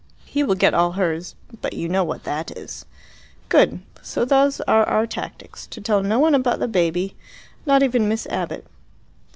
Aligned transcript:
"He 0.25 0.41
will 0.41 0.55
get 0.55 0.73
all 0.73 0.93
hers. 0.93 1.35
But 1.61 1.73
you 1.73 1.87
know 1.87 2.03
what 2.03 2.23
that 2.23 2.57
is." 2.57 2.85
"Good. 3.49 3.81
So 4.01 4.25
those 4.25 4.59
are 4.61 4.83
our 4.85 5.05
tactics 5.05 5.67
to 5.67 5.79
tell 5.79 6.01
no 6.01 6.17
one 6.17 6.33
about 6.33 6.57
the 6.57 6.67
baby, 6.67 7.15
not 7.67 7.83
even 7.83 8.09
Miss 8.09 8.25
Abbott." 8.25 8.65